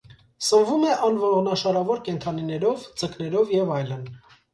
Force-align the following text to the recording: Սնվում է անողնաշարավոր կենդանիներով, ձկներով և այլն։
Սնվում 0.45 0.85
է 0.85 0.93
անողնաշարավոր 1.07 2.01
կենդանիներով, 2.07 2.87
ձկներով 3.03 3.53
և 3.57 3.75
այլն։ 3.77 4.09